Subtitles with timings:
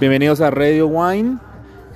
[0.00, 1.38] Bienvenidos a Radio Wine.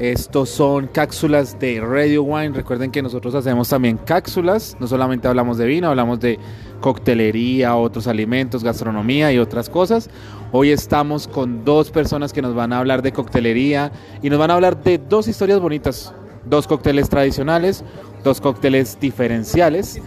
[0.01, 2.49] Estos son cápsulas de Radio Wine.
[2.49, 4.77] Recuerden que nosotros hacemos también cápsulas.
[4.81, 6.37] No solamente hablamos de vino, hablamos de
[6.81, 10.11] coctelería, otros alimentos, gastronomía y otras cosas.
[10.51, 14.51] Hoy estamos con dos personas que nos van a hablar de coctelería y nos van
[14.51, 16.13] a hablar de dos historias bonitas.
[16.45, 17.85] Dos cócteles tradicionales,
[18.25, 20.01] dos cócteles diferenciales.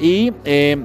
[0.00, 0.82] Y eh,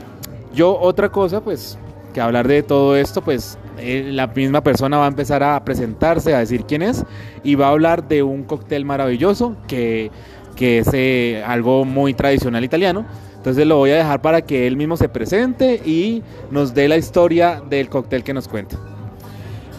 [0.54, 1.80] yo otra cosa, pues,
[2.12, 6.36] que hablar de todo esto, pues eh, la misma persona va a empezar a presentarse,
[6.36, 7.04] a decir quién es,
[7.44, 10.12] y va a hablar de un cóctel maravilloso que,
[10.56, 13.06] que es eh, algo muy tradicional italiano.
[13.38, 16.22] Entonces lo voy a dejar para que él mismo se presente y
[16.52, 18.78] nos dé la historia del cóctel que nos cuenta.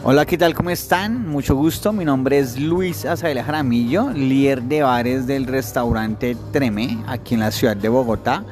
[0.05, 0.53] Hola, ¿qué tal?
[0.53, 1.29] ¿Cómo están?
[1.29, 1.93] Mucho gusto.
[1.93, 7.53] Mi nombre es Luis Azael Jaramillo, líder de bares del restaurante Treme, aquí en la
[7.53, 8.43] ciudad de Bogotá.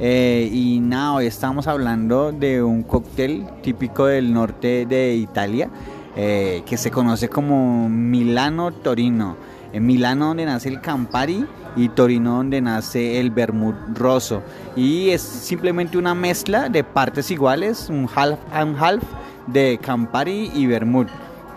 [0.00, 5.70] Eh, y nada, hoy estamos hablando de un cóctel típico del norte de Italia
[6.14, 9.36] eh, que se conoce como Milano Torino.
[9.72, 11.44] En Milano donde nace el Campari
[11.76, 14.42] y Torino donde nace el Vermouth Rosso.
[14.76, 19.02] Y es simplemente una mezcla de partes iguales, un half and half
[19.48, 21.08] de Campari y Vermouth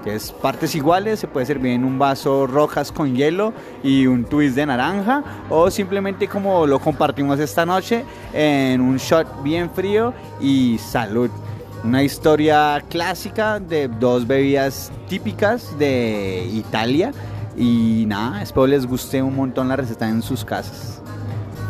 [0.04, 4.26] que es partes iguales, se puede servir en un vaso rojas con hielo y un
[4.26, 10.14] twist de naranja o simplemente como lo compartimos esta noche en un shot bien frío
[10.40, 11.30] y salud.
[11.84, 17.12] Una historia clásica de dos bebidas típicas de Italia
[17.58, 21.02] y nada, espero les guste un montón la receta en sus casas.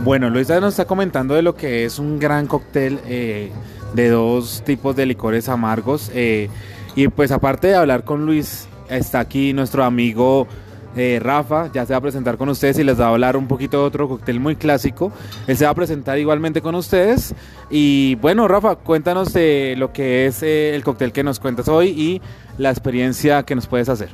[0.03, 3.51] Bueno, Luisa nos está comentando de lo que es un gran cóctel eh,
[3.93, 6.11] de dos tipos de licores amargos.
[6.13, 6.49] Eh,
[6.95, 10.47] y pues aparte de hablar con Luis, está aquí nuestro amigo
[10.95, 13.47] eh, Rafa, ya se va a presentar con ustedes y les va a hablar un
[13.47, 15.11] poquito de otro cóctel muy clásico.
[15.47, 17.33] Él se va a presentar igualmente con ustedes.
[17.69, 21.89] Y bueno, Rafa, cuéntanos de lo que es eh, el cóctel que nos cuentas hoy
[21.89, 22.21] y
[22.57, 24.09] la experiencia que nos puedes hacer.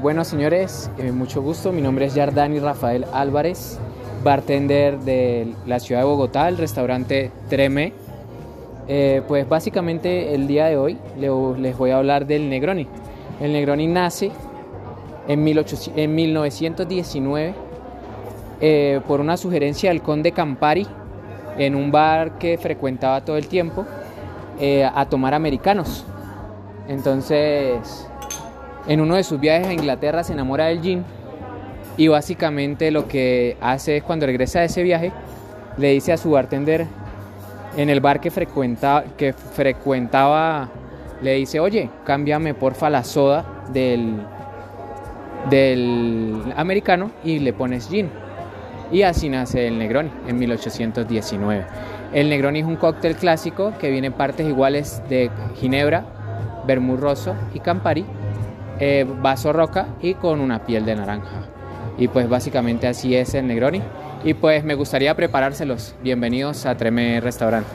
[0.00, 1.70] Bueno, señores, mucho gusto.
[1.70, 3.78] Mi nombre es Yardani Rafael Álvarez,
[4.22, 7.92] bartender de la ciudad de Bogotá, el restaurante Treme
[8.92, 12.88] eh, pues básicamente el día de hoy les voy a hablar del Negroni.
[13.40, 14.32] El Negroni nace
[15.28, 17.54] en, 1919
[18.60, 20.88] eh, por una sugerencia del conde Campari
[21.56, 23.86] en un bar que frecuentaba todo el tiempo
[24.58, 26.04] eh, a tomar americanos.
[26.88, 28.08] Entonces,
[28.88, 31.04] en uno de sus viajes a Inglaterra se enamora del gin
[31.96, 35.12] y básicamente lo que hace es cuando regresa de ese viaje
[35.76, 36.86] le dice a su bartender
[37.76, 38.30] en el bar que,
[39.16, 40.68] que frecuentaba
[41.22, 44.16] le dice, oye, cámbiame porfa la soda del,
[45.50, 48.08] del americano y le pones gin.
[48.90, 51.64] Y así nace el Negroni en 1819.
[52.12, 56.04] El Negroni es un cóctel clásico que viene en partes iguales de ginebra,
[56.66, 58.04] vermouth rosso y campari,
[58.80, 61.46] eh, vaso roca y con una piel de naranja.
[62.00, 63.82] Y pues básicamente así es el Negroni
[64.24, 65.94] y pues me gustaría preparárselos.
[66.02, 67.68] Bienvenidos a Treme Restaurante.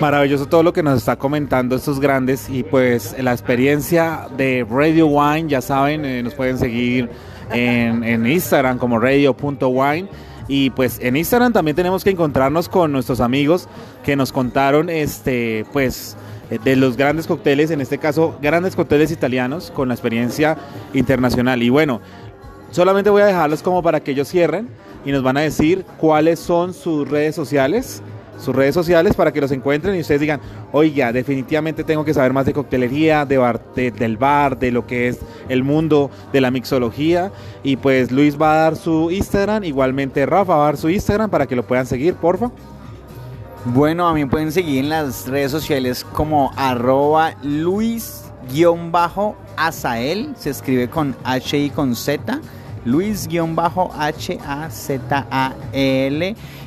[0.00, 5.06] Maravilloso todo lo que nos está comentando estos grandes y pues la experiencia de Radio
[5.06, 7.08] Wine, ya saben, eh, nos pueden seguir
[7.52, 10.08] en, en Instagram como radio.wine
[10.48, 13.68] y pues en Instagram también tenemos que encontrarnos con nuestros amigos
[14.02, 16.16] que nos contaron este pues
[16.50, 20.56] de los grandes cócteles, en este caso grandes cócteles italianos con la experiencia
[20.94, 21.62] internacional.
[21.62, 22.00] Y bueno,
[22.70, 24.68] Solamente voy a dejarlos como para que ellos cierren
[25.04, 28.02] y nos van a decir cuáles son sus redes sociales,
[28.38, 32.34] sus redes sociales para que los encuentren y ustedes digan, oiga, definitivamente tengo que saber
[32.34, 36.50] más de coctelería, de bar, del bar, de lo que es el mundo de la
[36.50, 37.32] mixología.
[37.62, 41.30] Y pues Luis va a dar su Instagram, igualmente Rafa va a dar su Instagram
[41.30, 42.50] para que lo puedan seguir, porfa.
[43.64, 48.30] Bueno, a mí pueden seguir en las redes sociales como arroba Luis-Azael,
[50.38, 52.40] se escribe con H y con Z.
[52.84, 53.36] Luis-H-A-Z-A-L.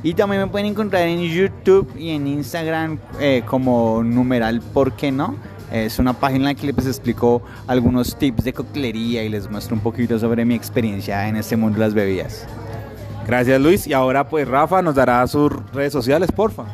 [0.04, 5.12] Y también me pueden encontrar en YouTube y en Instagram eh, como numeral, ¿por qué
[5.12, 5.36] no?
[5.72, 9.76] Es una página en la que les explico algunos tips de coctelería y les muestro
[9.76, 12.46] un poquito sobre mi experiencia en este mundo de las bebidas.
[13.28, 13.88] Gracias Luis.
[13.88, 16.66] Y ahora pues Rafa nos dará sus redes sociales, porfa.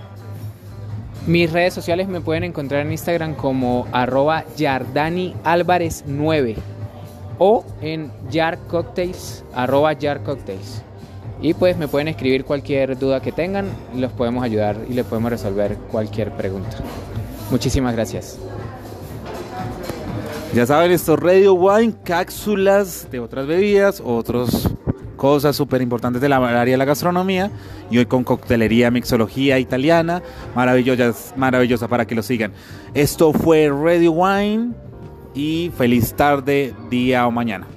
[1.27, 6.55] Mis redes sociales me pueden encontrar en Instagram como arroba Yardani Álvarez 9
[7.37, 10.81] o en Jar Cocktails, arroba Jar Cocktails.
[11.41, 15.29] Y pues me pueden escribir cualquier duda que tengan, los podemos ayudar y les podemos
[15.29, 16.77] resolver cualquier pregunta.
[17.51, 18.39] Muchísimas gracias.
[20.53, 24.69] Ya saben, esto Radio Wine, cápsulas de otras bebidas, otros
[25.17, 27.51] cosas súper importantes del área de la gastronomía
[27.91, 30.21] y hoy con coctelería, mixología italiana,
[30.55, 32.53] maravillosa, maravillosa para que lo sigan.
[32.93, 34.69] Esto fue Radio Wine
[35.35, 37.67] y feliz tarde, día o mañana.